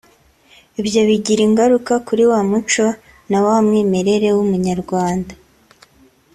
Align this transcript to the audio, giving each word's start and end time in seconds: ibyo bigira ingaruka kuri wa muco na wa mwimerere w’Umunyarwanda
ibyo 0.81 1.01
bigira 1.07 1.41
ingaruka 1.47 1.93
kuri 2.07 2.23
wa 2.31 2.41
muco 2.49 2.85
na 3.29 3.39
wa 3.45 3.55
mwimerere 3.65 4.27
w’Umunyarwanda 4.35 5.33